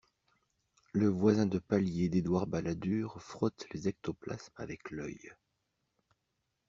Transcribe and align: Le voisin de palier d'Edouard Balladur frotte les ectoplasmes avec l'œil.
Le 0.93 1.09
voisin 1.09 1.45
de 1.45 1.59
palier 1.59 2.09
d'Edouard 2.09 2.47
Balladur 2.47 3.21
frotte 3.21 3.67
les 3.71 3.87
ectoplasmes 3.87 4.51
avec 4.57 4.89
l'œil. 4.89 5.31